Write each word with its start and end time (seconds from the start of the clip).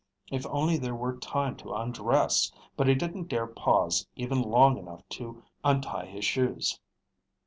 If 0.31 0.47
only 0.47 0.77
there 0.77 0.95
were 0.95 1.17
time 1.17 1.55
to 1.57 1.73
undress! 1.75 2.51
But 2.75 2.87
he 2.87 2.95
didn't 2.95 3.27
dare 3.27 3.45
pause 3.45 4.07
even 4.15 4.41
long 4.41 4.77
enough 4.79 5.07
to 5.09 5.43
untie 5.63 6.07
his 6.07 6.25
shoes. 6.25 6.79